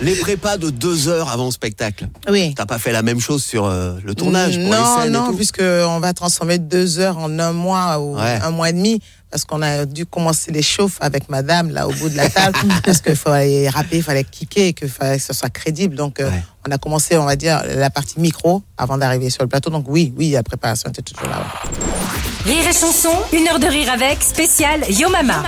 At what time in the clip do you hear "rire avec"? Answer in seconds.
23.66-24.22